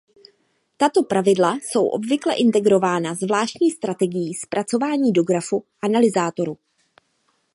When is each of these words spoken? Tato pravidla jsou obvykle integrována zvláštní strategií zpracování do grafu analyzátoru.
Tato 0.77 1.03
pravidla 1.03 1.57
jsou 1.63 1.85
obvykle 1.87 2.35
integrována 2.35 3.13
zvláštní 3.15 3.71
strategií 3.71 4.33
zpracování 4.33 5.11
do 5.11 5.23
grafu 5.23 5.63
analyzátoru. 5.81 6.57